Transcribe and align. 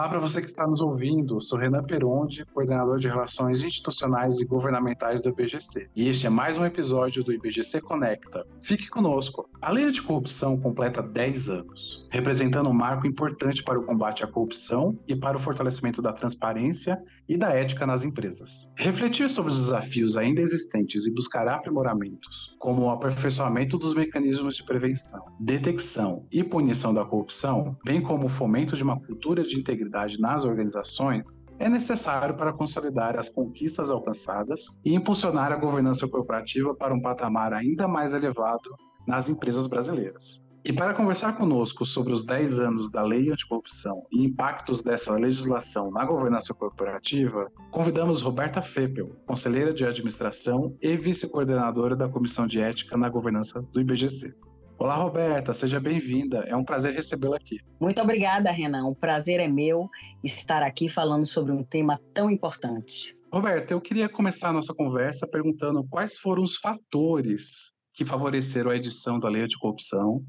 Olá 0.00 0.08
para 0.08 0.18
você 0.18 0.40
que 0.40 0.46
está 0.46 0.66
nos 0.66 0.80
ouvindo. 0.80 1.38
Sou 1.42 1.58
Renan 1.58 1.84
Peronde, 1.84 2.46
coordenador 2.54 2.98
de 2.98 3.06
Relações 3.06 3.62
Institucionais 3.62 4.40
e 4.40 4.46
Governamentais 4.46 5.20
do 5.20 5.28
IBGC. 5.28 5.90
E 5.94 6.08
este 6.08 6.26
é 6.26 6.30
mais 6.30 6.56
um 6.56 6.64
episódio 6.64 7.22
do 7.22 7.34
IBGC 7.34 7.82
Conecta. 7.82 8.46
Fique 8.62 8.88
conosco. 8.88 9.46
A 9.60 9.70
Lei 9.70 9.84
Anticorrupção 9.84 10.58
completa 10.58 11.02
10 11.02 11.50
anos, 11.50 12.08
representando 12.10 12.70
um 12.70 12.72
marco 12.72 13.06
importante 13.06 13.62
para 13.62 13.78
o 13.78 13.84
combate 13.84 14.24
à 14.24 14.26
corrupção 14.26 14.98
e 15.06 15.14
para 15.14 15.36
o 15.36 15.40
fortalecimento 15.40 16.00
da 16.00 16.14
transparência 16.14 16.98
e 17.28 17.36
da 17.36 17.50
ética 17.50 17.86
nas 17.86 18.02
empresas. 18.02 18.66
Refletir 18.76 19.28
sobre 19.28 19.52
os 19.52 19.58
desafios 19.64 20.16
ainda 20.16 20.40
existentes 20.40 21.06
e 21.06 21.12
buscar 21.12 21.46
aprimoramentos, 21.46 22.56
como 22.58 22.84
o 22.84 22.90
aperfeiçoamento 22.90 23.76
dos 23.76 23.92
mecanismos 23.92 24.56
de 24.56 24.64
prevenção, 24.64 25.22
detecção 25.38 26.24
e 26.32 26.42
punição 26.42 26.94
da 26.94 27.04
corrupção, 27.04 27.76
bem 27.84 28.00
como 28.00 28.24
o 28.24 28.30
fomento 28.30 28.74
de 28.74 28.82
uma 28.82 28.98
cultura 28.98 29.42
de 29.42 29.60
integridade 29.60 29.89
nas 30.18 30.44
organizações, 30.44 31.40
é 31.58 31.68
necessário 31.68 32.34
para 32.36 32.52
consolidar 32.52 33.18
as 33.18 33.28
conquistas 33.28 33.90
alcançadas 33.90 34.62
e 34.84 34.94
impulsionar 34.94 35.52
a 35.52 35.56
governança 35.56 36.08
corporativa 36.08 36.74
para 36.74 36.94
um 36.94 37.02
patamar 37.02 37.52
ainda 37.52 37.86
mais 37.86 38.14
elevado 38.14 38.70
nas 39.06 39.28
empresas 39.28 39.66
brasileiras. 39.66 40.40
E 40.62 40.72
para 40.72 40.92
conversar 40.92 41.38
conosco 41.38 41.86
sobre 41.86 42.12
os 42.12 42.22
10 42.22 42.60
anos 42.60 42.90
da 42.90 43.02
Lei 43.02 43.30
Anticorrupção 43.30 44.02
e 44.12 44.24
impactos 44.24 44.82
dessa 44.82 45.14
legislação 45.14 45.90
na 45.90 46.04
governança 46.04 46.52
corporativa, 46.52 47.50
convidamos 47.70 48.20
Roberta 48.20 48.60
Feppel, 48.60 49.16
conselheira 49.26 49.72
de 49.72 49.86
administração 49.86 50.76
e 50.82 50.96
vice-coordenadora 50.98 51.96
da 51.96 52.10
Comissão 52.10 52.46
de 52.46 52.60
Ética 52.60 52.96
na 52.96 53.08
Governança 53.08 53.62
do 53.72 53.80
IBGC. 53.80 54.34
Olá, 54.80 54.94
Roberta, 54.94 55.52
seja 55.52 55.78
bem-vinda. 55.78 56.38
É 56.48 56.56
um 56.56 56.64
prazer 56.64 56.94
recebê-la 56.94 57.36
aqui. 57.36 57.58
Muito 57.78 58.00
obrigada, 58.00 58.50
Renan. 58.50 58.86
O 58.86 58.96
prazer 58.96 59.38
é 59.38 59.46
meu 59.46 59.90
estar 60.24 60.62
aqui 60.62 60.88
falando 60.88 61.26
sobre 61.26 61.52
um 61.52 61.62
tema 61.62 62.00
tão 62.14 62.30
importante. 62.30 63.14
Roberta, 63.30 63.74
eu 63.74 63.80
queria 63.82 64.08
começar 64.08 64.48
a 64.48 64.52
nossa 64.54 64.72
conversa 64.72 65.28
perguntando 65.30 65.86
quais 65.86 66.16
foram 66.16 66.42
os 66.42 66.56
fatores 66.56 67.72
que 67.92 68.06
favoreceram 68.06 68.70
a 68.70 68.76
edição 68.76 69.20
da 69.20 69.28
lei 69.28 69.46
de 69.46 69.58
corrupção 69.58 70.24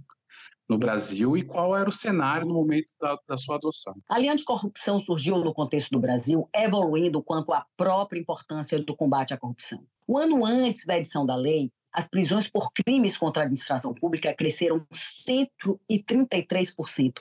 no 0.68 0.78
Brasil 0.78 1.38
e 1.38 1.46
qual 1.46 1.74
era 1.74 1.88
o 1.88 1.94
cenário 1.94 2.46
no 2.46 2.54
momento 2.54 2.92
da, 3.00 3.18
da 3.30 3.38
sua 3.38 3.56
adoção? 3.56 3.96
A 4.10 4.18
lei 4.18 4.28
anticorrupção 4.28 5.00
surgiu 5.00 5.38
no 5.38 5.54
contexto 5.54 5.92
do 5.92 6.00
Brasil, 6.02 6.50
evoluindo 6.54 7.24
quanto 7.24 7.54
à 7.54 7.66
própria 7.78 8.20
importância 8.20 8.78
do 8.84 8.98
combate 8.98 9.34
à 9.34 9.38
corrupção. 9.38 9.82
O 10.06 10.18
ano 10.18 10.46
antes 10.46 10.86
da 10.86 10.98
edição 10.98 11.26
da 11.26 11.38
lei, 11.38 11.72
as 11.94 12.08
prisões 12.08 12.48
por 12.48 12.72
crimes 12.72 13.18
contra 13.18 13.44
a 13.44 13.46
administração 13.46 13.94
pública 13.94 14.34
cresceram 14.34 14.86
133% 14.92 17.14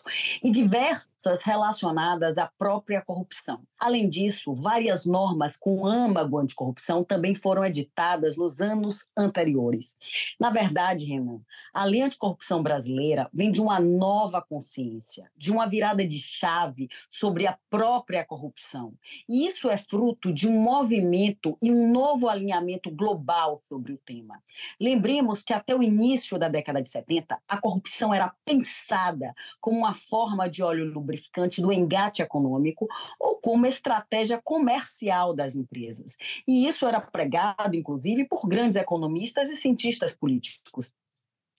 e 0.43 0.51
diversas 0.51 1.43
relacionadas 1.43 2.39
à 2.39 2.51
própria 2.59 3.01
corrupção. 3.01 3.63
Além 3.81 4.11
disso, 4.11 4.55
várias 4.55 5.07
normas 5.07 5.57
com 5.57 5.87
âmago 5.87 6.39
anticorrupção 6.39 7.03
também 7.03 7.35
foram 7.35 7.65
editadas 7.65 8.37
nos 8.37 8.61
anos 8.61 9.09
anteriores. 9.17 9.97
Na 10.39 10.51
verdade, 10.51 11.07
Renan, 11.07 11.41
a 11.73 11.85
lei 11.87 12.03
anticorrupção 12.03 12.63
brasileira 12.63 13.31
vem 13.33 13.51
de 13.51 13.61
uma 13.63 13.81
nova 13.81 14.43
consciência, 14.43 15.31
de 15.35 15.51
uma 15.51 15.67
virada 15.67 16.07
de 16.07 16.19
chave 16.19 16.89
sobre 17.09 17.47
a 17.47 17.59
própria 17.71 18.23
corrupção. 18.23 18.93
E 19.27 19.47
isso 19.47 19.71
é 19.71 19.79
fruto 19.79 20.31
de 20.31 20.47
um 20.47 20.61
movimento 20.61 21.57
e 21.63 21.73
um 21.73 21.91
novo 21.91 22.29
alinhamento 22.29 22.91
global 22.91 23.59
sobre 23.67 23.95
o 23.95 23.99
tema. 24.05 24.43
Lembremos 24.79 25.43
que 25.43 25.55
até 25.55 25.75
o 25.75 25.83
início 25.83 26.39
da 26.39 26.51
década 26.51 26.83
de 26.83 26.91
70, 26.91 27.39
a 27.49 27.59
corrupção 27.59 28.13
era 28.13 28.35
pensada 28.45 29.35
como 29.59 29.79
uma 29.79 29.95
forma 29.95 30.51
de 30.51 30.63
óleo 30.63 30.85
lubrificante 30.85 31.63
do 31.63 31.73
engate 31.73 32.21
econômico 32.21 32.87
ou 33.19 33.37
como 33.37 33.70
estratégia 33.71 34.41
comercial 34.43 35.35
das 35.35 35.57
empresas. 35.57 36.17
E 36.47 36.69
isso 36.69 36.87
era 36.87 37.01
pregado, 37.01 37.75
inclusive, 37.75 38.29
por 38.29 38.47
grandes 38.47 38.77
economistas 38.77 39.51
e 39.51 39.57
cientistas 39.57 40.15
políticos. 40.15 40.93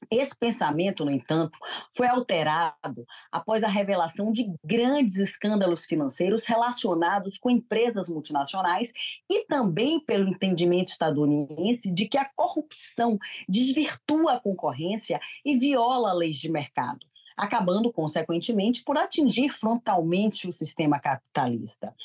Esse 0.09 0.35
pensamento, 0.35 1.05
no 1.05 1.11
entanto, 1.11 1.57
foi 1.95 2.07
alterado 2.07 3.05
após 3.31 3.63
a 3.63 3.67
revelação 3.67 4.31
de 4.31 4.51
grandes 4.63 5.17
escândalos 5.17 5.85
financeiros 5.85 6.45
relacionados 6.45 7.37
com 7.37 7.49
empresas 7.49 8.09
multinacionais 8.09 8.91
e 9.29 9.45
também 9.45 9.99
pelo 9.99 10.27
entendimento 10.27 10.89
estadunidense 10.89 11.93
de 11.93 12.07
que 12.07 12.17
a 12.17 12.29
corrupção 12.35 13.17
desvirtua 13.47 14.33
a 14.33 14.39
concorrência 14.39 15.19
e 15.45 15.57
viola 15.57 16.13
leis 16.13 16.37
de 16.37 16.51
mercado 16.51 17.11
acabando, 17.35 17.91
consequentemente, 17.91 18.83
por 18.83 18.97
atingir 18.97 19.49
frontalmente 19.49 20.47
o 20.47 20.53
sistema 20.53 20.99
capitalista. 20.99 21.95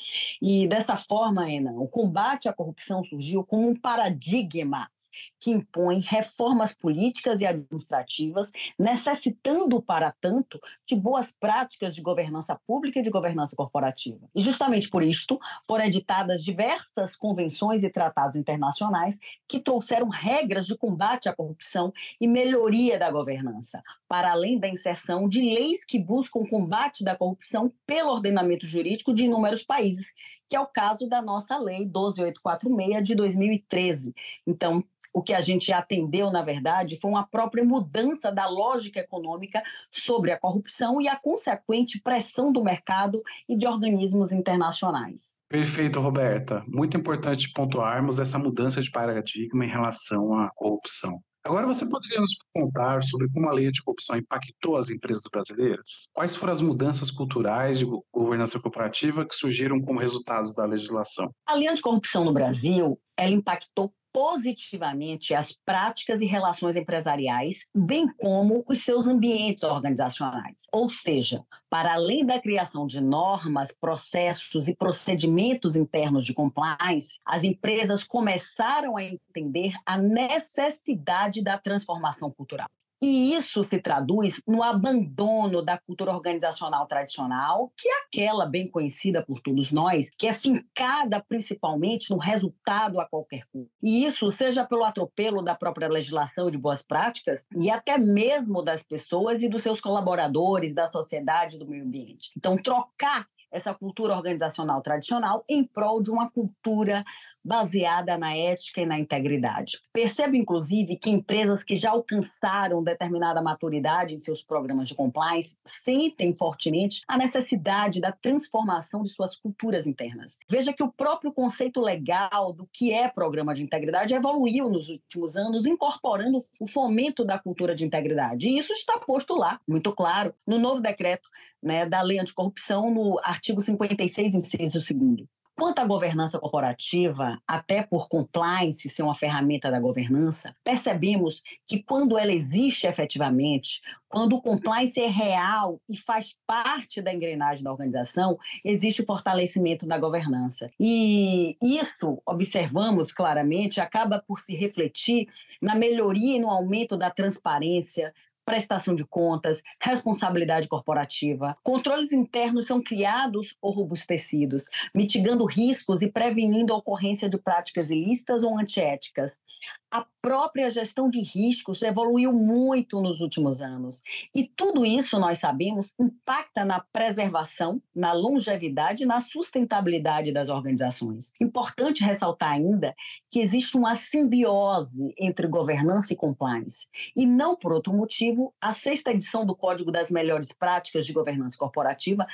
E 0.41 0.67
dessa 0.67 0.97
forma, 0.97 1.51
Enan, 1.51 1.73
o 1.73 1.87
combate 1.87 2.49
à 2.49 2.53
corrupção 2.53 3.03
surgiu 3.03 3.43
como 3.43 3.69
um 3.69 3.75
paradigma 3.75 4.89
que 5.39 5.51
impõe 5.51 5.99
reformas 5.99 6.73
políticas 6.73 7.41
e 7.41 7.45
administrativas, 7.45 8.51
necessitando, 8.77 9.81
para 9.81 10.13
tanto, 10.19 10.59
de 10.85 10.95
boas 10.95 11.31
práticas 11.31 11.95
de 11.95 12.01
governança 12.01 12.59
pública 12.65 12.99
e 12.99 13.03
de 13.03 13.09
governança 13.09 13.55
corporativa. 13.55 14.29
E 14.35 14.41
justamente 14.41 14.89
por 14.89 15.03
isto 15.03 15.39
foram 15.65 15.85
editadas 15.85 16.43
diversas 16.43 17.15
convenções 17.15 17.83
e 17.83 17.89
tratados 17.89 18.35
internacionais 18.35 19.17
que 19.47 19.59
trouxeram 19.59 20.09
regras 20.09 20.65
de 20.65 20.77
combate 20.77 21.29
à 21.29 21.35
corrupção 21.35 21.91
e 22.19 22.27
melhoria 22.27 22.97
da 22.97 23.11
governança, 23.11 23.81
para 24.07 24.31
além 24.31 24.59
da 24.59 24.67
inserção 24.67 25.27
de 25.27 25.41
leis 25.41 25.85
que 25.85 25.99
buscam 25.99 26.39
o 26.39 26.49
combate 26.49 27.03
da 27.03 27.15
corrupção 27.15 27.71
pelo 27.85 28.11
ordenamento 28.11 28.65
jurídico 28.65 29.13
de 29.13 29.23
inúmeros 29.23 29.63
países, 29.63 30.13
que 30.47 30.55
é 30.55 30.59
o 30.59 30.67
caso 30.67 31.07
da 31.07 31.21
nossa 31.21 31.57
lei 31.57 31.85
12846 31.85 33.03
de 33.03 33.15
2013. 33.15 34.13
Então, 34.45 34.83
o 35.17 35.23
que 35.23 35.33
a 35.33 35.41
gente 35.41 35.73
atendeu, 35.73 36.31
na 36.31 36.43
verdade, 36.43 36.99
foi 36.99 37.09
uma 37.09 37.25
própria 37.25 37.65
mudança 37.65 38.31
da 38.31 38.47
lógica 38.47 38.99
econômica 38.99 39.63
sobre 39.89 40.31
a 40.31 40.39
corrupção 40.39 41.01
e 41.01 41.07
a 41.07 41.15
consequente 41.15 41.99
pressão 42.01 42.51
do 42.51 42.63
mercado 42.63 43.23
e 43.49 43.57
de 43.57 43.65
organismos 43.65 44.31
internacionais. 44.31 45.35
Perfeito, 45.49 45.99
Roberta. 45.99 46.63
Muito 46.67 46.95
importante 46.97 47.51
pontuarmos 47.51 48.19
essa 48.19 48.37
mudança 48.37 48.79
de 48.79 48.91
paradigma 48.91 49.65
em 49.65 49.69
relação 49.69 50.37
à 50.37 50.51
corrupção. 50.53 51.19
Agora 51.47 51.65
você 51.65 51.87
poderia 51.87 52.19
nos 52.19 52.35
contar 52.53 53.01
sobre 53.03 53.29
como 53.31 53.47
a 53.47 53.53
lei 53.53 53.71
de 53.71 53.81
corrupção 53.81 54.17
impactou 54.17 54.75
as 54.75 54.89
empresas 54.89 55.23
brasileiras? 55.31 56.09
Quais 56.11 56.35
foram 56.35 56.51
as 56.51 56.61
mudanças 56.61 57.09
culturais 57.09 57.79
de 57.79 57.85
governança 58.13 58.59
corporativa 58.59 59.25
que 59.25 59.33
surgiram 59.33 59.79
como 59.79 60.01
resultados 60.01 60.53
da 60.53 60.65
legislação? 60.65 61.31
A 61.45 61.55
lei 61.55 61.73
de 61.73 61.81
corrupção 61.81 62.25
no 62.25 62.33
Brasil, 62.33 62.99
ela 63.15 63.31
impactou 63.31 63.93
positivamente 64.17 65.35
as 65.35 65.53
práticas 65.53 66.21
e 66.21 66.25
relações 66.25 66.75
empresariais, 66.75 67.67
bem 67.71 68.07
como 68.17 68.65
os 68.67 68.79
seus 68.83 69.05
ambientes 69.05 69.61
organizacionais. 69.61 70.65
Ou 70.73 70.89
seja, 70.89 71.45
para 71.69 71.93
além 71.93 72.25
da 72.25 72.41
criação 72.41 72.87
de 72.87 72.99
normas, 72.99 73.75
processos 73.79 74.67
e 74.67 74.75
procedimentos 74.75 75.75
internos 75.75 76.25
de 76.25 76.33
compliance, 76.33 77.19
as 77.23 77.43
empresas 77.43 78.03
começaram 78.03 78.97
a 78.97 79.03
entender 79.03 79.73
a 79.85 79.99
necessidade 79.99 81.43
da 81.43 81.59
transformação 81.59 82.31
cultural. 82.31 82.67
E 83.01 83.33
isso 83.33 83.63
se 83.63 83.79
traduz 83.79 84.41
no 84.47 84.63
abandono 84.63 85.61
da 85.61 85.77
cultura 85.77 86.11
organizacional 86.11 86.87
tradicional, 86.87 87.71
que 87.77 87.87
é 87.87 88.01
aquela 88.05 88.45
bem 88.45 88.69
conhecida 88.69 89.23
por 89.23 89.39
todos 89.39 89.71
nós, 89.71 90.09
que 90.17 90.27
é 90.27 90.33
fincada 90.33 91.23
principalmente 91.27 92.09
no 92.09 92.17
resultado 92.17 92.99
a 92.99 93.07
qualquer 93.07 93.43
custo. 93.51 93.71
E 93.83 94.03
isso 94.03 94.31
seja 94.31 94.65
pelo 94.65 94.83
atropelo 94.83 95.43
da 95.43 95.53
própria 95.53 95.87
legislação 95.87 96.49
de 96.49 96.57
boas 96.57 96.83
práticas 96.83 97.45
e 97.55 97.69
até 97.69 97.97
mesmo 97.97 98.63
das 98.63 98.83
pessoas 98.83 99.43
e 99.43 99.49
dos 99.49 99.61
seus 99.61 99.79
colaboradores, 99.79 100.73
da 100.73 100.87
sociedade 100.87 101.59
do 101.59 101.67
meio 101.67 101.83
ambiente. 101.83 102.31
Então, 102.35 102.57
trocar 102.57 103.27
essa 103.51 103.73
cultura 103.73 104.15
organizacional 104.15 104.81
tradicional 104.81 105.43
em 105.49 105.63
prol 105.63 106.01
de 106.01 106.11
uma 106.11 106.29
cultura 106.29 107.03
baseada 107.47 108.17
na 108.17 108.35
ética 108.35 108.81
e 108.81 108.85
na 108.85 108.99
integridade. 108.99 109.79
Percebo, 109.93 110.35
inclusive, 110.35 110.97
que 110.97 111.09
empresas 111.09 111.63
que 111.63 111.77
já 111.77 111.91
alcançaram 111.91 112.83
determinada 112.83 113.41
maturidade 113.41 114.13
em 114.13 114.19
seus 114.19 114.43
programas 114.43 114.89
de 114.89 114.95
compliance 114.95 115.57
sentem 115.65 116.35
fortemente 116.35 117.01
a 117.07 117.17
necessidade 117.17 118.01
da 118.01 118.11
transformação 118.11 119.01
de 119.01 119.09
suas 119.09 119.35
culturas 119.35 119.87
internas. 119.87 120.37
Veja 120.49 120.73
que 120.73 120.83
o 120.83 120.91
próprio 120.91 121.31
conceito 121.31 121.79
legal 121.79 122.51
do 122.51 122.67
que 122.71 122.91
é 122.91 123.07
programa 123.07 123.53
de 123.53 123.63
integridade 123.63 124.13
evoluiu 124.13 124.69
nos 124.69 124.89
últimos 124.89 125.37
anos, 125.37 125.65
incorporando 125.65 126.39
o 126.59 126.67
fomento 126.67 127.23
da 127.23 127.39
cultura 127.39 127.73
de 127.73 127.85
integridade. 127.85 128.49
E 128.49 128.59
isso 128.59 128.73
está 128.73 128.99
posto 128.99 129.35
lá, 129.35 129.61
muito 129.65 129.93
claro, 129.93 130.33
no 130.45 130.59
novo 130.59 130.81
decreto 130.81 131.29
né, 131.63 131.85
da 131.85 132.01
Lei 132.01 132.19
Anticorrupção, 132.19 132.93
no 132.93 133.19
artigo 133.23 133.61
56, 133.61 134.35
inciso 134.35 134.97
2. 134.97 135.36
Quanto 135.59 135.79
à 135.79 135.85
governança 135.85 136.37
corporativa, 136.37 137.41
até 137.47 137.81
por 137.81 138.07
compliance 138.07 138.87
ser 138.91 139.01
uma 139.01 139.15
ferramenta 139.15 139.71
da 139.71 139.79
governança, 139.79 140.55
percebemos 140.63 141.41
que 141.65 141.81
quando 141.81 142.15
ela 142.15 142.31
existe 142.31 142.85
efetivamente, 142.85 143.81
quando 144.07 144.35
o 144.35 144.41
compliance 144.41 145.01
é 145.01 145.07
real 145.07 145.81
e 145.89 145.97
faz 145.97 146.37
parte 146.45 147.01
da 147.01 147.11
engrenagem 147.11 147.63
da 147.63 147.71
organização, 147.71 148.37
existe 148.63 149.01
o 149.01 149.05
fortalecimento 149.05 149.87
da 149.87 149.97
governança. 149.97 150.69
E 150.79 151.57
isso, 151.59 152.21
observamos 152.23 153.11
claramente, 153.11 153.81
acaba 153.81 154.23
por 154.27 154.39
se 154.39 154.55
refletir 154.55 155.27
na 155.59 155.73
melhoria 155.73 156.37
e 156.37 156.39
no 156.39 156.51
aumento 156.51 156.95
da 156.95 157.09
transparência, 157.09 158.13
prestação 158.47 158.95
de 158.95 159.03
contas, 159.05 159.61
responsabilidade 159.81 160.69
corporativa. 160.69 161.57
Controles 161.61 162.13
internos 162.13 162.65
são 162.65 162.81
criados 162.81 163.57
ou 163.61 163.73
robustecidos, 163.73 164.67
mitigando 164.95 165.43
riscos 165.43 166.01
e 166.01 166.09
prevenindo 166.09 166.71
a 166.73 166.77
ocorrência 166.77 167.29
de 167.29 167.37
práticas 167.37 167.89
ilícitas 167.89 168.43
ou 168.43 168.57
antiéticas 168.57 169.41
a 169.89 170.05
própria 170.21 170.69
gestão 170.69 171.09
de 171.09 171.21
riscos 171.21 171.81
evoluiu 171.81 172.33
muito 172.33 173.01
nos 173.01 173.21
últimos 173.21 173.61
anos. 173.61 174.01
E 174.35 174.43
tudo 174.43 174.85
isso, 174.85 175.17
nós 175.19 175.39
sabemos, 175.39 175.95
impacta 175.99 176.65
na 176.65 176.79
preservação, 176.79 177.81
na 177.95 178.11
longevidade 178.11 179.03
e 179.03 179.05
na 179.05 179.21
sustentabilidade 179.21 180.31
das 180.33 180.49
organizações. 180.49 181.31
Importante 181.41 182.03
ressaltar 182.03 182.51
ainda 182.51 182.93
que 183.29 183.39
existe 183.39 183.77
uma 183.77 183.95
simbiose 183.95 185.13
entre 185.17 185.47
governança 185.47 186.11
e 186.11 186.15
compliance. 186.15 186.87
E 187.15 187.25
não 187.25 187.55
por 187.55 187.71
outro 187.71 187.93
motivo, 187.93 188.53
a 188.59 188.73
sexta 188.73 189.11
edição 189.11 189.45
do 189.45 189.55
Código 189.55 189.91
das 189.91 190.11
Melhores 190.11 190.51
Práticas 190.51 191.05
de 191.05 191.13
Governança 191.13 191.57
Corporativa 191.57 192.27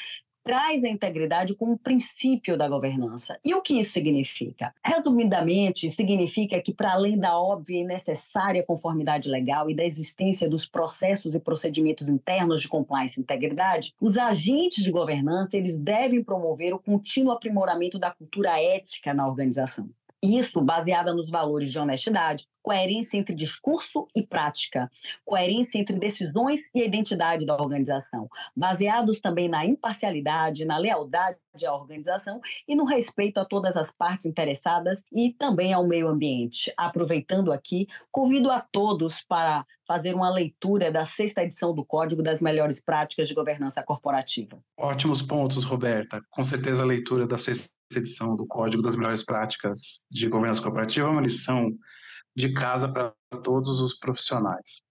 traz 0.43 0.83
a 0.83 0.89
integridade 0.89 1.55
como 1.55 1.77
princípio 1.77 2.57
da 2.57 2.67
governança. 2.67 3.39
E 3.43 3.53
o 3.55 3.61
que 3.61 3.79
isso 3.79 3.93
significa? 3.93 4.73
Resumidamente, 4.83 5.89
significa 5.89 6.61
que, 6.61 6.73
para 6.73 6.93
além 6.93 7.17
da 7.17 7.39
óbvia 7.39 7.81
e 7.81 7.85
necessária 7.85 8.63
conformidade 8.63 9.29
legal 9.29 9.69
e 9.69 9.75
da 9.75 9.85
existência 9.85 10.49
dos 10.49 10.65
processos 10.65 11.33
e 11.33 11.39
procedimentos 11.39 12.09
internos 12.09 12.61
de 12.61 12.67
compliance 12.67 13.19
e 13.19 13.23
integridade, 13.23 13.93
os 13.99 14.17
agentes 14.17 14.83
de 14.83 14.91
governança 14.91 15.57
eles 15.57 15.77
devem 15.77 16.23
promover 16.23 16.73
o 16.73 16.79
contínuo 16.79 17.31
aprimoramento 17.31 17.97
da 17.97 18.11
cultura 18.11 18.61
ética 18.61 19.13
na 19.13 19.27
organização. 19.27 19.89
Isso 20.23 20.61
baseada 20.61 21.13
nos 21.13 21.29
valores 21.29 21.69
de 21.69 21.77
honestidade, 21.77 22.47
coerência 22.61 23.17
entre 23.17 23.35
discurso 23.35 24.07
e 24.15 24.25
prática, 24.25 24.89
coerência 25.25 25.77
entre 25.77 25.99
decisões 25.99 26.61
e 26.73 26.81
a 26.81 26.85
identidade 26.85 27.45
da 27.45 27.61
organização, 27.61 28.29
baseados 28.55 29.19
também 29.19 29.49
na 29.49 29.65
imparcialidade, 29.65 30.63
na 30.63 30.77
lealdade 30.77 31.37
à 31.67 31.73
organização 31.73 32.39
e 32.65 32.73
no 32.73 32.85
respeito 32.85 33.37
a 33.37 33.45
todas 33.45 33.75
as 33.75 33.91
partes 33.91 34.25
interessadas 34.25 35.03
e 35.11 35.33
também 35.33 35.73
ao 35.73 35.85
meio 35.85 36.07
ambiente. 36.07 36.73
Aproveitando 36.77 37.51
aqui, 37.51 37.85
convido 38.09 38.49
a 38.49 38.61
todos 38.61 39.21
para 39.21 39.65
fazer 39.85 40.15
uma 40.15 40.31
leitura 40.31 40.89
da 40.89 41.03
sexta 41.03 41.43
edição 41.43 41.75
do 41.75 41.83
Código 41.83 42.23
das 42.23 42.41
Melhores 42.41 42.79
Práticas 42.79 43.27
de 43.27 43.33
Governança 43.33 43.83
Corporativa. 43.83 44.57
Ótimos 44.77 45.21
pontos, 45.21 45.65
Roberta. 45.65 46.21
Com 46.31 46.45
certeza 46.45 46.81
a 46.81 46.85
leitura 46.85 47.27
da 47.27 47.37
sexta 47.37 47.69
edição 47.99 48.35
do 48.35 48.45
Código 48.45 48.81
das 48.81 48.95
Melhores 48.95 49.23
Práticas 49.23 50.05
de 50.09 50.27
Governança 50.27 50.61
Corporativa 50.61 51.07
é 51.07 51.11
uma 51.11 51.21
lição 51.21 51.71
de 52.35 52.53
casa 52.53 52.91
para 52.91 53.13
todos 53.43 53.79
os 53.79 53.97
profissionais. 53.97 54.83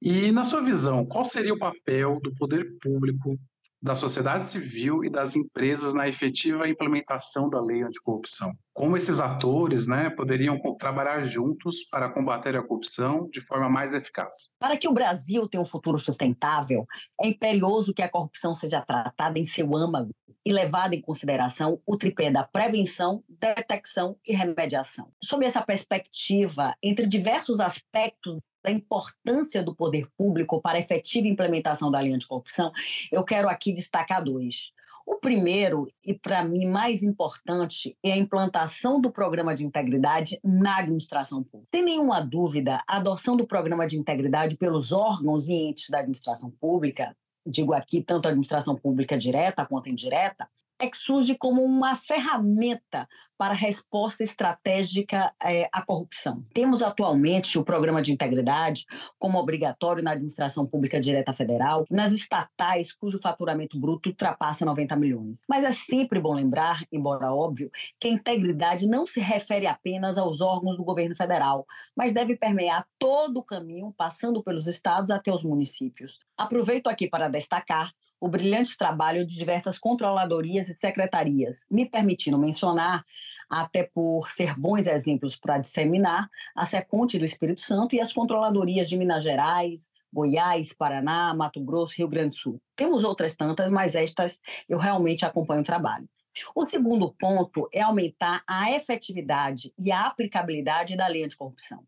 E, 0.00 0.30
na 0.30 0.44
sua 0.44 0.60
visão, 0.60 1.06
qual 1.06 1.24
seria 1.24 1.54
o 1.54 1.58
papel 1.58 2.20
do 2.22 2.34
poder 2.34 2.76
público, 2.82 3.38
da 3.80 3.94
sociedade 3.94 4.46
civil 4.46 5.04
e 5.04 5.10
das 5.10 5.36
empresas 5.36 5.94
na 5.94 6.08
efetiva 6.08 6.68
implementação 6.68 7.48
da 7.48 7.60
lei 7.60 7.82
anticorrupção? 7.82 8.52
Como 8.74 8.96
esses 8.96 9.20
atores 9.20 9.86
né, 9.86 10.10
poderiam 10.10 10.58
trabalhar 10.78 11.22
juntos 11.22 11.84
para 11.90 12.10
combater 12.10 12.56
a 12.56 12.62
corrupção 12.62 13.28
de 13.30 13.40
forma 13.40 13.70
mais 13.70 13.94
eficaz? 13.94 14.50
Para 14.58 14.76
que 14.76 14.88
o 14.88 14.92
Brasil 14.92 15.48
tenha 15.48 15.62
um 15.62 15.66
futuro 15.66 15.98
sustentável, 15.98 16.86
é 17.20 17.28
imperioso 17.28 17.94
que 17.94 18.02
a 18.02 18.08
corrupção 18.08 18.54
seja 18.54 18.82
tratada 18.82 19.38
em 19.38 19.44
seu 19.44 19.74
âmago 19.74 20.14
e 20.46 20.52
levada 20.52 20.94
em 20.94 21.00
consideração 21.00 21.82
o 21.84 21.96
tripé 21.96 22.30
da 22.30 22.44
prevenção, 22.44 23.24
detecção 23.28 24.16
e 24.24 24.32
remediação. 24.32 25.10
Sob 25.20 25.44
essa 25.44 25.60
perspectiva, 25.60 26.72
entre 26.80 27.04
diversos 27.04 27.58
aspectos 27.58 28.38
da 28.62 28.70
importância 28.70 29.60
do 29.60 29.74
poder 29.74 30.06
público 30.16 30.62
para 30.62 30.78
a 30.78 30.80
efetiva 30.80 31.26
implementação 31.26 31.90
da 31.90 32.00
linha 32.00 32.16
de 32.16 32.28
corrupção, 32.28 32.70
eu 33.10 33.24
quero 33.24 33.48
aqui 33.48 33.72
destacar 33.72 34.22
dois. 34.22 34.70
O 35.04 35.16
primeiro, 35.16 35.84
e 36.04 36.14
para 36.14 36.44
mim 36.44 36.66
mais 36.66 37.02
importante, 37.02 37.96
é 38.04 38.12
a 38.12 38.16
implantação 38.16 39.00
do 39.00 39.10
programa 39.10 39.52
de 39.54 39.64
integridade 39.64 40.38
na 40.44 40.78
administração 40.78 41.42
pública. 41.42 41.70
Sem 41.70 41.84
nenhuma 41.84 42.20
dúvida, 42.20 42.82
a 42.88 42.96
adoção 42.96 43.36
do 43.36 43.46
programa 43.46 43.86
de 43.86 43.96
integridade 43.96 44.56
pelos 44.56 44.92
órgãos 44.92 45.48
e 45.48 45.54
entes 45.54 45.90
da 45.90 45.98
administração 45.98 46.50
pública 46.60 47.16
digo 47.46 47.72
aqui 47.72 48.02
tanto 48.02 48.26
a 48.26 48.30
administração 48.30 48.74
pública 48.74 49.16
direta 49.16 49.64
quanto 49.64 49.88
indireta, 49.88 50.48
é 50.78 50.88
que 50.88 50.96
surge 50.96 51.36
como 51.36 51.62
uma 51.62 51.96
ferramenta 51.96 53.08
para 53.38 53.54
resposta 53.54 54.22
estratégica 54.22 55.32
é, 55.42 55.68
à 55.72 55.82
corrupção. 55.82 56.44
Temos 56.54 56.82
atualmente 56.82 57.58
o 57.58 57.64
programa 57.64 58.00
de 58.00 58.12
integridade 58.12 58.84
como 59.18 59.38
obrigatório 59.38 60.02
na 60.02 60.12
administração 60.12 60.66
pública 60.66 61.00
direta 61.00 61.32
federal, 61.34 61.84
nas 61.90 62.12
estatais 62.12 62.92
cujo 62.92 63.20
faturamento 63.20 63.78
bruto 63.78 64.08
ultrapassa 64.08 64.64
90 64.64 64.96
milhões. 64.96 65.42
Mas 65.48 65.64
é 65.64 65.72
sempre 65.72 66.20
bom 66.20 66.34
lembrar, 66.34 66.82
embora 66.90 67.32
óbvio, 67.32 67.70
que 68.00 68.08
a 68.08 68.10
integridade 68.10 68.86
não 68.86 69.06
se 69.06 69.20
refere 69.20 69.66
apenas 69.66 70.16
aos 70.16 70.40
órgãos 70.40 70.76
do 70.76 70.84
governo 70.84 71.14
federal, 71.14 71.66
mas 71.94 72.12
deve 72.12 72.36
permear 72.36 72.86
todo 72.98 73.38
o 73.38 73.44
caminho, 73.44 73.92
passando 73.96 74.42
pelos 74.42 74.66
estados 74.66 75.10
até 75.10 75.32
os 75.32 75.44
municípios. 75.44 76.18
Aproveito 76.36 76.86
aqui 76.86 77.08
para 77.08 77.28
destacar 77.28 77.92
o 78.20 78.28
brilhante 78.28 78.76
trabalho 78.76 79.26
de 79.26 79.34
diversas 79.34 79.78
controladorias 79.78 80.68
e 80.68 80.74
secretarias, 80.74 81.66
me 81.70 81.88
permitindo 81.88 82.38
mencionar, 82.38 83.04
até 83.48 83.84
por 83.84 84.30
ser 84.30 84.58
bons 84.58 84.86
exemplos 84.86 85.36
para 85.36 85.58
disseminar, 85.58 86.28
a 86.54 86.66
Seconte 86.66 87.18
do 87.18 87.24
Espírito 87.24 87.62
Santo 87.62 87.94
e 87.94 88.00
as 88.00 88.12
controladorias 88.12 88.88
de 88.88 88.96
Minas 88.96 89.22
Gerais, 89.22 89.92
Goiás, 90.12 90.72
Paraná, 90.72 91.34
Mato 91.34 91.62
Grosso, 91.62 91.94
Rio 91.96 92.08
Grande 92.08 92.30
do 92.30 92.36
Sul. 92.36 92.62
Temos 92.74 93.04
outras 93.04 93.36
tantas, 93.36 93.70
mas 93.70 93.94
estas 93.94 94.40
eu 94.68 94.78
realmente 94.78 95.24
acompanho 95.24 95.60
o 95.60 95.64
trabalho. 95.64 96.08
O 96.54 96.66
segundo 96.66 97.12
ponto 97.12 97.68
é 97.72 97.80
aumentar 97.80 98.42
a 98.46 98.70
efetividade 98.72 99.72
e 99.78 99.90
a 99.90 100.06
aplicabilidade 100.06 100.96
da 100.96 101.06
lei 101.06 101.24
anticorrupção. 101.24 101.84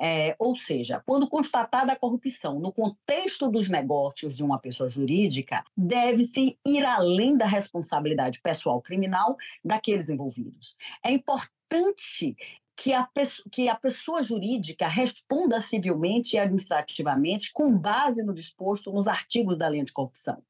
É, 0.00 0.34
ou 0.38 0.56
seja, 0.56 1.02
quando 1.06 1.28
constatada 1.28 1.92
a 1.92 1.96
corrupção 1.96 2.58
no 2.58 2.72
contexto 2.72 3.48
dos 3.50 3.68
negócios 3.68 4.36
de 4.36 4.44
uma 4.44 4.58
pessoa 4.58 4.88
jurídica, 4.88 5.64
deve-se 5.76 6.58
ir 6.66 6.84
além 6.84 7.36
da 7.36 7.46
responsabilidade 7.46 8.40
pessoal 8.40 8.80
criminal 8.80 9.36
daqueles 9.64 10.08
envolvidos. 10.08 10.76
É 11.04 11.10
importante 11.10 12.36
que 12.78 12.92
a, 12.92 13.04
pessoa, 13.04 13.48
que 13.50 13.68
a 13.68 13.74
pessoa 13.74 14.22
jurídica 14.22 14.86
responda 14.86 15.60
civilmente 15.60 16.36
e 16.36 16.38
administrativamente 16.38 17.52
com 17.52 17.76
base 17.76 18.22
no 18.22 18.32
disposto 18.32 18.92
nos 18.92 19.08
artigos 19.08 19.58
da 19.58 19.66
lei 19.66 19.80
anticorrupção. 19.80 20.40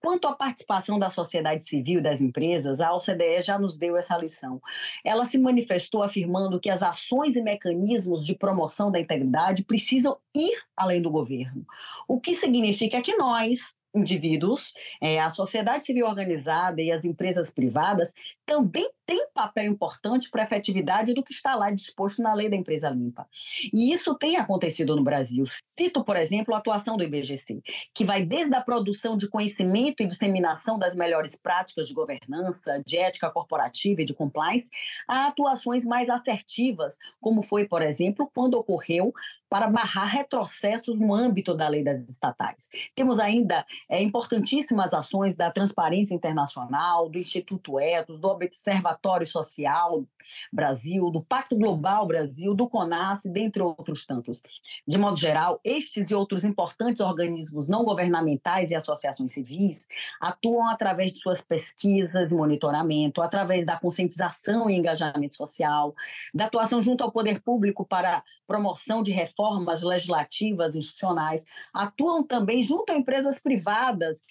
Quanto 0.00 0.28
à 0.28 0.34
participação 0.34 0.98
da 0.98 1.10
sociedade 1.10 1.64
civil 1.64 1.98
e 1.98 2.02
das 2.02 2.20
empresas, 2.20 2.80
a 2.80 2.94
OCDE 2.94 3.42
já 3.42 3.58
nos 3.58 3.76
deu 3.76 3.96
essa 3.96 4.16
lição. 4.16 4.60
Ela 5.04 5.24
se 5.24 5.38
manifestou 5.38 6.02
afirmando 6.02 6.60
que 6.60 6.70
as 6.70 6.82
ações 6.82 7.36
e 7.36 7.42
mecanismos 7.42 8.24
de 8.24 8.34
promoção 8.34 8.90
da 8.90 9.00
integridade 9.00 9.64
precisam 9.64 10.16
ir 10.34 10.56
além 10.76 11.02
do 11.02 11.10
governo, 11.10 11.66
o 12.06 12.20
que 12.20 12.36
significa 12.36 13.02
que 13.02 13.16
nós, 13.16 13.76
indivíduos, 13.94 14.72
é, 15.00 15.18
a 15.18 15.30
sociedade 15.30 15.84
civil 15.84 16.06
organizada 16.06 16.80
e 16.80 16.90
as 16.90 17.04
empresas 17.04 17.50
privadas 17.50 18.12
também 18.44 18.88
têm 19.06 19.26
papel 19.32 19.64
importante 19.64 20.30
para 20.30 20.42
a 20.42 20.44
efetividade 20.44 21.14
do 21.14 21.22
que 21.22 21.32
está 21.32 21.54
lá 21.54 21.70
disposto 21.70 22.20
na 22.20 22.34
lei 22.34 22.50
da 22.50 22.56
empresa 22.56 22.90
limpa. 22.90 23.26
E 23.72 23.92
isso 23.92 24.14
tem 24.14 24.36
acontecido 24.36 24.94
no 24.94 25.02
Brasil. 25.02 25.44
Cito, 25.62 26.04
por 26.04 26.16
exemplo, 26.16 26.54
a 26.54 26.58
atuação 26.58 26.96
do 26.96 27.04
IBGC, 27.04 27.62
que 27.94 28.04
vai 28.04 28.24
desde 28.24 28.54
a 28.54 28.60
produção 28.60 29.16
de 29.16 29.28
conhecimento 29.28 30.02
e 30.02 30.06
disseminação 30.06 30.78
das 30.78 30.94
melhores 30.94 31.36
práticas 31.36 31.88
de 31.88 31.94
governança, 31.94 32.82
de 32.84 32.98
ética 32.98 33.30
corporativa 33.30 34.02
e 34.02 34.04
de 34.04 34.14
compliance, 34.14 34.70
a 35.06 35.28
atuações 35.28 35.84
mais 35.84 36.08
assertivas, 36.08 36.96
como 37.20 37.42
foi, 37.42 37.66
por 37.66 37.80
exemplo, 37.80 38.30
quando 38.34 38.54
ocorreu 38.54 39.12
para 39.48 39.68
barrar 39.68 40.06
retrocessos 40.06 40.98
no 40.98 41.14
âmbito 41.14 41.54
da 41.54 41.68
lei 41.68 41.82
das 41.82 42.02
estatais. 42.08 42.68
Temos 42.94 43.18
ainda 43.18 43.64
é, 43.88 44.02
importantíssimas 44.02 44.92
ações 44.92 45.34
da 45.34 45.50
Transparência 45.50 46.14
Internacional, 46.14 47.08
do 47.08 47.18
Instituto 47.18 47.80
Etos, 47.80 48.18
do 48.18 48.28
Observatório 48.28 49.26
Social 49.26 50.04
Brasil, 50.52 51.10
do 51.10 51.22
Pacto 51.22 51.56
Global 51.56 52.06
Brasil, 52.06 52.54
do 52.54 52.68
CONAS, 52.68 53.22
dentre 53.24 53.62
outros 53.62 54.04
tantos. 54.04 54.42
De 54.86 54.98
modo 54.98 55.18
geral, 55.18 55.58
estes 55.64 56.10
e 56.10 56.14
outros 56.14 56.44
importantes 56.44 57.00
organismos 57.00 57.66
não 57.66 57.84
governamentais 57.84 58.70
e 58.70 58.74
associações 58.74 59.32
civis 59.32 59.88
atuam 60.20 60.68
através 60.68 61.12
de 61.12 61.18
suas 61.18 61.42
pesquisas 61.42 62.30
e 62.30 62.34
monitoramento, 62.34 63.22
através 63.22 63.64
da 63.64 63.78
conscientização 63.78 64.68
e 64.68 64.76
engajamento 64.76 65.36
social, 65.36 65.94
da 66.34 66.44
atuação 66.46 66.82
junto 66.82 67.02
ao 67.02 67.10
poder 67.10 67.40
público 67.40 67.86
para 67.86 68.22
promoção 68.46 69.02
de 69.02 69.12
reformas 69.12 69.82
legislativas 69.82 70.74
institucionais, 70.74 71.44
atuam 71.72 72.22
também 72.22 72.62
junto 72.62 72.90
a 72.92 72.96
empresas 72.96 73.38
privadas 73.38 73.67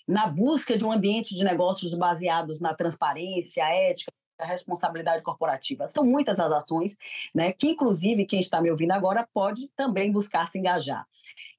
na 0.08 0.28
busca 0.28 0.78
de 0.78 0.86
um 0.86 0.92
ambiente 0.92 1.36
de 1.36 1.44
negócios 1.44 1.94
baseados 1.94 2.60
na 2.60 2.74
transparência, 2.74 3.64
ética, 3.64 4.12
responsabilidade 4.46 5.24
corporativa. 5.24 5.88
São 5.88 6.04
muitas 6.04 6.40
as 6.40 6.52
ações, 6.52 6.98
né, 7.34 7.52
que 7.52 7.70
inclusive 7.70 8.26
quem 8.26 8.40
está 8.40 8.62
me 8.62 8.72
ouvindo 8.72 8.92
agora 8.92 9.28
pode 9.34 9.70
também 9.76 10.12
buscar 10.12 10.48
se 10.48 10.60
engajar. 10.60 11.06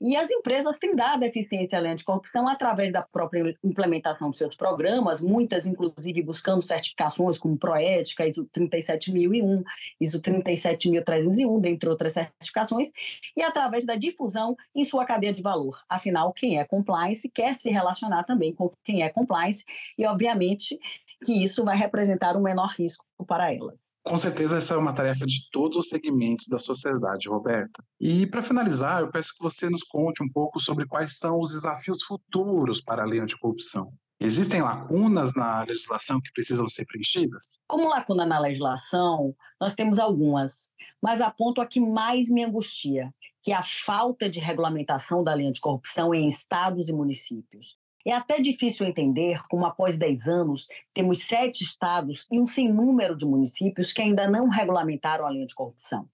E 0.01 0.15
as 0.15 0.31
empresas 0.31 0.79
têm 0.79 0.95
dado 0.95 1.25
eficiência 1.25 1.77
além 1.77 1.97
de 1.97 2.05
corrupção 2.05 2.47
através 2.47 2.93
da 2.93 3.03
própria 3.03 3.57
implementação 3.65 4.31
de 4.31 4.39
seus 4.39 4.55
programas, 4.55 5.21
muitas, 5.21 5.67
inclusive, 5.67 6.23
buscando 6.23 6.63
certificações 6.63 7.37
como 7.37 7.59
Proética, 7.59 8.25
ISO 8.25 8.49
37001, 8.53 9.65
ISO 10.01 10.21
37301, 10.21 11.61
dentre 11.61 11.89
outras 11.89 12.13
certificações, 12.13 12.93
e 13.37 13.43
através 13.43 13.85
da 13.85 13.97
difusão 13.97 14.57
em 14.73 14.85
sua 14.85 15.05
cadeia 15.05 15.35
de 15.35 15.43
valor. 15.43 15.81
Afinal, 15.89 16.33
quem 16.33 16.61
é 16.61 16.65
compliance 16.65 17.29
quer 17.29 17.55
se 17.55 17.69
relacionar 17.69 18.23
também 18.23 18.53
com 18.53 18.71
quem 18.85 19.03
é 19.03 19.09
compliance, 19.09 19.65
e, 19.99 20.07
obviamente, 20.07 20.79
que 21.25 21.45
isso 21.45 21.65
vai 21.65 21.77
representar 21.77 22.37
um 22.37 22.43
menor 22.43 22.75
risco 22.77 23.05
para 23.27 23.53
elas. 23.53 23.93
Com 24.05 24.17
certeza, 24.17 24.59
essa 24.59 24.75
é 24.75 24.77
uma 24.77 24.95
tarefa 24.95 25.27
de 25.27 25.49
todos 25.51 25.77
os 25.77 25.89
segmentos 25.89 26.47
da 26.49 26.59
sociedade, 26.59 27.29
Roberta. 27.29 27.83
E, 28.01 28.27
para 28.27 28.43
finalizar, 28.43 29.01
eu 29.01 29.11
peço 29.11 29.35
que 29.35 29.43
você 29.43 29.69
nos 29.69 29.83
conte 29.83 30.23
um 30.23 30.29
pouco 30.29 30.61
sobre 30.61 30.87
quais 30.87 31.19
são 31.19 31.41
os 31.41 31.53
desafios 31.53 32.03
futuros 32.03 32.81
para 32.81 33.03
a 33.03 33.07
lei 33.07 33.21
anticorrupção. 33.21 33.93
Existem 34.21 34.61
lacunas 34.61 35.33
na 35.35 35.63
legislação 35.63 36.21
que 36.21 36.33
precisam 36.33 36.69
ser 36.69 36.85
preenchidas? 36.87 37.61
Como 37.69 37.89
lacuna 37.89 38.27
na 38.27 38.39
legislação, 38.41 39.35
nós 39.61 39.77
temos 39.77 40.01
algumas, 40.01 40.73
mas 41.01 41.21
aponto 41.21 41.61
a 41.61 41.67
que 41.67 41.79
mais 41.79 42.29
me 42.29 42.43
angustia, 42.43 43.15
que 43.43 43.53
é 43.53 43.55
a 43.55 43.63
falta 43.63 44.29
de 44.29 44.41
regulamentação 44.41 45.23
da 45.23 45.35
lei 45.35 45.47
anticorrupção 45.47 46.13
em 46.13 46.29
estados 46.29 46.89
e 46.89 46.93
municípios. 46.93 47.79
É 48.07 48.13
até 48.13 48.41
difícil 48.41 48.87
entender 48.87 49.43
como, 49.49 49.67
após 49.67 49.99
10 49.99 50.29
anos, 50.29 50.69
temos 50.95 51.27
sete 51.27 51.63
estados 51.63 52.27
e 52.31 52.41
um 52.41 52.47
sem 52.47 52.73
número 52.73 53.17
de 53.17 53.27
municípios 53.27 53.93
que 53.93 54.01
ainda 54.01 54.29
não 54.29 54.49
regulamentaram 54.49 55.27
a 55.27 55.31
linha 55.31 55.47
de 55.47 55.55
corrupção. 55.55 56.09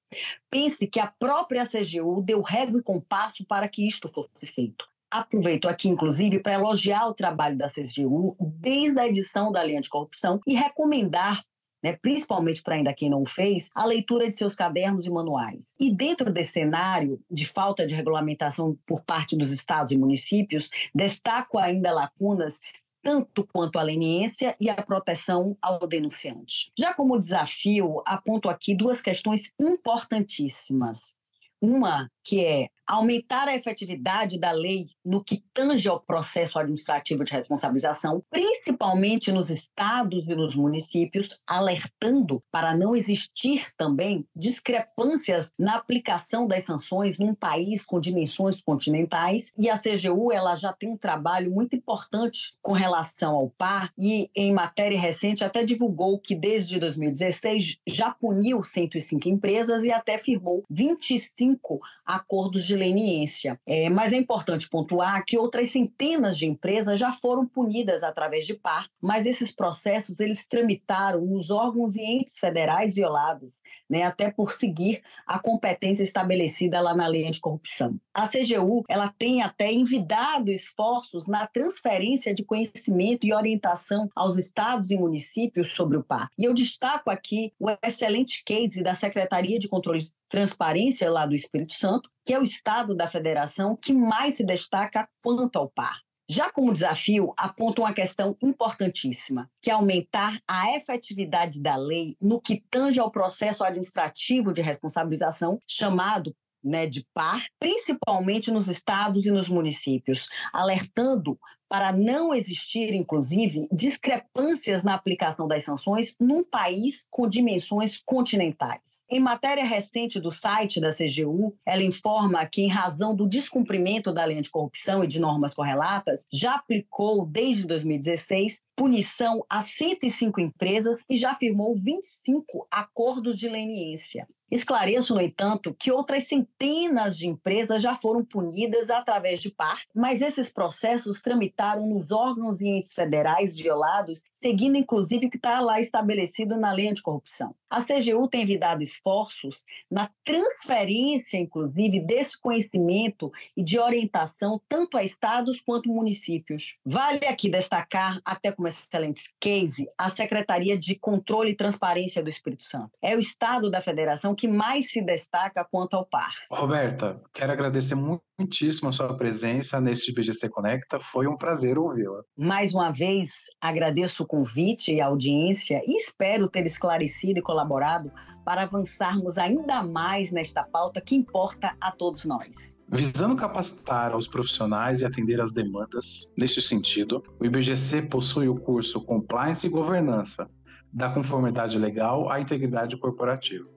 Pense 0.50 0.86
que 0.86 0.98
a 0.98 1.06
própria 1.06 1.66
CGU 1.66 2.22
deu 2.22 2.40
régua 2.40 2.80
e 2.80 2.82
compasso 2.82 3.44
para 3.46 3.68
que 3.68 3.86
isto 3.86 4.08
fosse 4.08 4.46
feito. 4.46 4.84
Aproveito 5.10 5.68
aqui, 5.68 5.88
inclusive, 5.88 6.40
para 6.40 6.54
elogiar 6.54 7.06
o 7.06 7.14
trabalho 7.14 7.56
da 7.56 7.70
CGU 7.70 8.36
desde 8.40 8.98
a 8.98 9.06
edição 9.06 9.52
da 9.52 9.62
linha 9.62 9.80
de 9.80 9.88
corrupção 9.88 10.40
e 10.44 10.54
recomendar 10.54 11.44
né, 11.84 11.98
principalmente 12.00 12.62
para 12.62 12.76
ainda 12.76 12.94
quem 12.94 13.10
não 13.10 13.22
o 13.22 13.26
fez, 13.26 13.68
a 13.74 13.84
leitura 13.84 14.30
de 14.30 14.38
seus 14.38 14.54
cadernos 14.54 15.04
e 15.04 15.10
manuais. 15.10 15.74
E 15.78 15.94
dentro 15.94 16.32
desse 16.32 16.52
cenário 16.52 17.20
de 17.30 17.44
falta 17.44 17.86
de 17.86 17.94
regulamentação 17.94 18.74
por 18.86 19.02
parte 19.02 19.36
dos 19.36 19.52
estados 19.52 19.92
e 19.92 19.98
municípios, 19.98 20.70
destaco 20.94 21.58
ainda 21.58 21.92
lacunas 21.92 22.58
tanto 23.02 23.46
quanto 23.52 23.78
a 23.78 23.82
leniência 23.82 24.56
e 24.58 24.70
a 24.70 24.74
proteção 24.76 25.58
ao 25.60 25.86
denunciante. 25.86 26.72
Já 26.76 26.94
como 26.94 27.18
desafio, 27.18 28.02
aponto 28.06 28.48
aqui 28.48 28.74
duas 28.74 29.02
questões 29.02 29.52
importantíssimas. 29.60 31.18
Uma 31.60 32.10
que 32.24 32.44
é 32.44 32.68
aumentar 32.86 33.48
a 33.48 33.54
efetividade 33.54 34.38
da 34.38 34.50
lei 34.50 34.86
no 35.04 35.22
que 35.22 35.42
tange 35.52 35.88
ao 35.88 36.00
processo 36.00 36.58
administrativo 36.58 37.24
de 37.24 37.32
responsabilização, 37.32 38.22
principalmente 38.30 39.32
nos 39.32 39.50
estados 39.50 40.28
e 40.28 40.34
nos 40.34 40.54
municípios, 40.54 41.40
alertando 41.46 42.42
para 42.50 42.76
não 42.76 42.94
existir 42.94 43.68
também 43.76 44.26
discrepâncias 44.34 45.50
na 45.58 45.76
aplicação 45.76 46.46
das 46.46 46.64
sanções 46.64 47.18
num 47.18 47.34
país 47.34 47.84
com 47.84 48.00
dimensões 48.00 48.62
continentais. 48.62 49.52
E 49.56 49.68
a 49.68 49.78
CGU 49.78 50.32
ela 50.32 50.54
já 50.54 50.72
tem 50.72 50.90
um 50.90 50.96
trabalho 50.96 51.50
muito 51.50 51.76
importante 51.76 52.54
com 52.62 52.72
relação 52.72 53.34
ao 53.34 53.50
par 53.50 53.90
e 53.98 54.30
em 54.34 54.52
matéria 54.52 54.98
recente 54.98 55.44
até 55.44 55.64
divulgou 55.64 56.18
que 56.18 56.34
desde 56.34 56.78
2016 56.78 57.78
já 57.86 58.10
puniu 58.10 58.62
105 58.62 59.28
empresas 59.28 59.84
e 59.84 59.92
até 59.92 60.18
firmou 60.18 60.64
25 60.70 61.80
acordos 62.14 62.64
de 62.64 62.76
leniência. 62.76 63.60
É, 63.66 63.88
mas 63.90 64.12
é 64.12 64.16
importante 64.16 64.68
pontuar 64.68 65.24
que 65.24 65.38
outras 65.38 65.70
centenas 65.70 66.36
de 66.36 66.46
empresas 66.46 66.98
já 66.98 67.12
foram 67.12 67.46
punidas 67.46 68.02
através 68.02 68.46
de 68.46 68.54
par, 68.54 68.88
mas 69.00 69.26
esses 69.26 69.54
processos 69.54 70.20
eles 70.20 70.46
tramitaram 70.46 71.20
nos 71.24 71.50
órgãos 71.50 71.96
e 71.96 72.02
entes 72.02 72.38
federais 72.38 72.94
violados, 72.94 73.62
né, 73.88 74.02
até 74.02 74.30
por 74.30 74.52
seguir 74.52 75.02
a 75.26 75.38
competência 75.38 76.02
estabelecida 76.02 76.80
lá 76.80 76.94
na 76.94 77.06
lei 77.06 77.26
anticorrupção. 77.26 77.98
A 78.12 78.28
CGU 78.28 78.84
ela 78.88 79.12
tem 79.18 79.42
até 79.42 79.72
envidado 79.72 80.50
esforços 80.50 81.26
na 81.26 81.46
transferência 81.46 82.34
de 82.34 82.44
conhecimento 82.44 83.26
e 83.26 83.32
orientação 83.32 84.08
aos 84.14 84.38
estados 84.38 84.90
e 84.90 84.96
municípios 84.96 85.72
sobre 85.72 85.96
o 85.96 86.04
par. 86.04 86.28
E 86.38 86.44
eu 86.44 86.54
destaco 86.54 87.10
aqui 87.10 87.52
o 87.58 87.68
excelente 87.82 88.42
case 88.44 88.82
da 88.82 88.94
Secretaria 88.94 89.58
de 89.58 89.68
Controle 89.68 89.98
Transparência 90.34 91.08
lá 91.08 91.26
do 91.26 91.34
Espírito 91.36 91.74
Santo, 91.74 92.10
que 92.26 92.34
é 92.34 92.40
o 92.40 92.42
estado 92.42 92.92
da 92.92 93.06
federação 93.06 93.76
que 93.80 93.92
mais 93.92 94.36
se 94.36 94.44
destaca 94.44 95.08
quanto 95.22 95.56
ao 95.56 95.70
par. 95.70 96.00
Já 96.28 96.50
como 96.50 96.72
desafio, 96.72 97.32
aponta 97.38 97.82
uma 97.82 97.94
questão 97.94 98.36
importantíssima, 98.42 99.48
que 99.62 99.70
é 99.70 99.74
aumentar 99.74 100.40
a 100.48 100.74
efetividade 100.74 101.62
da 101.62 101.76
lei 101.76 102.16
no 102.20 102.40
que 102.40 102.60
tange 102.68 102.98
ao 102.98 103.12
processo 103.12 103.62
administrativo 103.62 104.52
de 104.52 104.60
responsabilização, 104.60 105.60
chamado 105.64 106.34
né, 106.64 106.84
de 106.84 107.06
par, 107.14 107.44
principalmente 107.60 108.50
nos 108.50 108.66
estados 108.66 109.26
e 109.26 109.30
nos 109.30 109.48
municípios, 109.48 110.28
alertando 110.52 111.38
para 111.74 111.90
não 111.90 112.32
existir, 112.32 112.94
inclusive, 112.94 113.66
discrepâncias 113.72 114.84
na 114.84 114.94
aplicação 114.94 115.48
das 115.48 115.64
sanções 115.64 116.14
num 116.20 116.44
país 116.44 117.04
com 117.10 117.28
dimensões 117.28 118.00
continentais. 118.06 119.04
Em 119.10 119.18
matéria 119.18 119.64
recente 119.64 120.20
do 120.20 120.30
site 120.30 120.80
da 120.80 120.94
CGU, 120.94 121.52
ela 121.66 121.82
informa 121.82 122.46
que, 122.46 122.62
em 122.62 122.68
razão 122.68 123.12
do 123.12 123.28
descumprimento 123.28 124.12
da 124.12 124.24
lei 124.24 124.40
de 124.40 124.50
corrupção 124.50 125.02
e 125.02 125.08
de 125.08 125.18
normas 125.18 125.52
correlatas, 125.52 126.28
já 126.32 126.54
aplicou, 126.54 127.26
desde 127.26 127.66
2016, 127.66 128.62
punição 128.76 129.44
a 129.50 129.60
105 129.60 130.40
empresas 130.40 131.00
e 131.10 131.16
já 131.16 131.34
firmou 131.34 131.74
25 131.74 132.68
acordos 132.70 133.36
de 133.36 133.48
leniência. 133.48 134.28
Esclareço, 134.50 135.14
no 135.14 135.20
entanto, 135.20 135.74
que 135.74 135.90
outras 135.90 136.28
centenas 136.28 137.16
de 137.16 137.26
empresas 137.26 137.82
já 137.82 137.94
foram 137.94 138.24
punidas 138.24 138.90
através 138.90 139.40
de 139.40 139.50
par, 139.50 139.82
mas 139.94 140.22
esses 140.22 140.52
processos 140.52 141.20
tramitaram 141.20 141.86
nos 141.86 142.12
órgãos 142.12 142.60
e 142.60 142.68
entes 142.68 142.94
federais 142.94 143.54
violados, 143.54 144.22
seguindo 144.30 144.76
inclusive 144.76 145.26
o 145.26 145.30
que 145.30 145.36
está 145.36 145.60
lá 145.60 145.80
estabelecido 145.80 146.56
na 146.56 146.72
lei 146.72 146.88
anticorrupção. 146.88 147.54
A 147.68 147.82
CGU 147.82 148.28
tem 148.28 148.42
envidado 148.42 148.84
esforços 148.84 149.64
na 149.90 150.08
transferência, 150.24 151.38
inclusive, 151.38 151.98
desse 151.98 152.40
conhecimento 152.40 153.32
e 153.56 153.64
de 153.64 153.80
orientação 153.80 154.60
tanto 154.68 154.96
a 154.96 155.02
estados 155.02 155.60
quanto 155.60 155.88
municípios. 155.88 156.76
Vale 156.84 157.26
aqui 157.26 157.48
destacar, 157.48 158.20
até 158.24 158.52
como 158.52 158.68
excelente 158.68 159.34
case, 159.40 159.88
a 159.98 160.08
Secretaria 160.08 160.78
de 160.78 160.94
Controle 160.94 161.50
e 161.50 161.56
Transparência 161.56 162.22
do 162.22 162.28
Espírito 162.28 162.64
Santo. 162.64 162.92
É 163.02 163.16
o 163.16 163.18
estado 163.18 163.68
da 163.68 163.80
federação 163.80 164.33
que 164.34 164.48
mais 164.48 164.90
se 164.90 165.02
destaca 165.02 165.64
quanto 165.70 165.94
ao 165.94 166.06
par. 166.06 166.32
Roberta, 166.50 167.20
quero 167.32 167.52
agradecer 167.52 167.94
muitíssimo 167.94 168.88
a 168.88 168.92
sua 168.92 169.16
presença 169.16 169.80
neste 169.80 170.12
BGC 170.12 170.48
Conecta. 170.48 170.98
Foi 171.00 171.26
um 171.26 171.36
prazer 171.36 171.78
ouvi-la. 171.78 172.22
Mais 172.36 172.74
uma 172.74 172.90
vez, 172.90 173.30
agradeço 173.60 174.22
o 174.22 174.26
convite 174.26 174.92
e 174.92 175.00
a 175.00 175.06
audiência 175.06 175.80
e 175.86 175.96
espero 175.96 176.48
ter 176.48 176.66
esclarecido 176.66 177.38
e 177.38 177.42
colaborado 177.42 178.10
para 178.44 178.62
avançarmos 178.62 179.38
ainda 179.38 179.82
mais 179.82 180.30
nesta 180.30 180.62
pauta 180.62 181.00
que 181.00 181.14
importa 181.14 181.74
a 181.80 181.90
todos 181.90 182.24
nós. 182.24 182.76
Visando 182.88 183.34
capacitar 183.34 184.14
os 184.14 184.28
profissionais 184.28 185.00
e 185.00 185.06
atender 185.06 185.40
às 185.40 185.52
demandas 185.52 186.32
neste 186.36 186.60
sentido, 186.60 187.22
o 187.40 187.44
IBGC 187.44 188.02
possui 188.02 188.48
o 188.48 188.56
curso 188.56 189.00
Compliance 189.04 189.66
e 189.66 189.70
Governança, 189.70 190.48
da 190.92 191.10
conformidade 191.10 191.78
legal 191.78 192.30
à 192.30 192.40
integridade 192.40 192.96
corporativa. 192.96 193.73